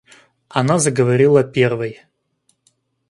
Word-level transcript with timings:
Она 0.49 0.79
заговорила 0.79 1.43
первой. 1.43 2.03